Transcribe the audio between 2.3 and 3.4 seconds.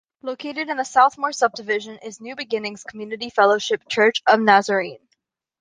Beginnings Community